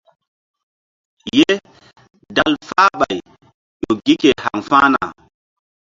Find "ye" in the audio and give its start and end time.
1.37-1.51